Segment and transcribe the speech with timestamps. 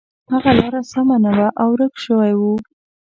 [0.33, 2.41] هغه لاره سمه نه وه او ورک شوی و.